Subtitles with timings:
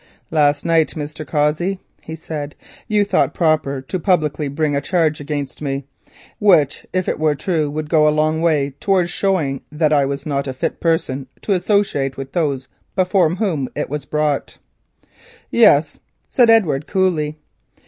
[0.31, 1.27] "Last night, Mr.
[1.27, 2.55] Cossey," he said,
[2.87, 5.85] "you thought proper to publicly bring a charge against me,
[6.39, 10.25] which if it were true would go a long way towards showing that I was
[10.25, 14.57] not a fit person to associate with those before whom it was brought."
[15.51, 17.37] "Yes," said Edward coolly.